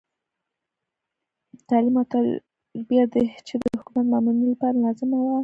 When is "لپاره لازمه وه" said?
4.53-5.37